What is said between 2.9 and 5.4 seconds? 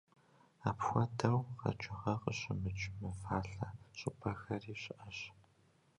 мывалъэ щӏыпӏэхэри щыӏэщ.